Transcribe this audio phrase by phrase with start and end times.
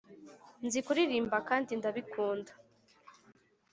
[0.65, 2.51] nzi kuririmba kandi ndabikunda